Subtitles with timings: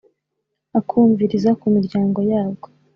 [0.79, 2.67] akumviriza ku miryango yabwo